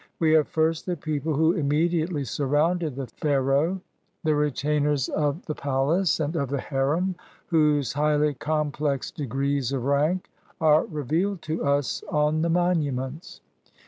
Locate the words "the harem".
6.49-7.15